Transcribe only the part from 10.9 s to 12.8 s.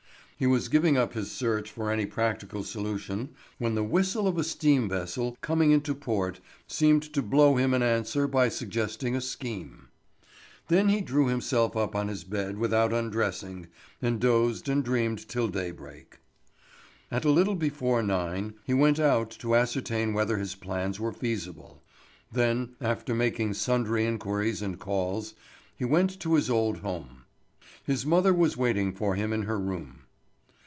threw himself on his bed